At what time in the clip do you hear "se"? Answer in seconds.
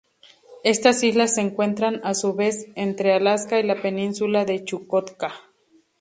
1.35-1.41